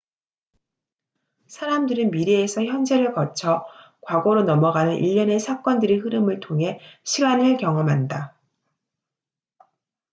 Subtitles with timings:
[1.45, 3.67] 사람들은 미래에서 현재를 거쳐
[4.01, 8.35] 과거로 넘어가는 일련의 사건들의 흐름을 통해 시간을 경험한다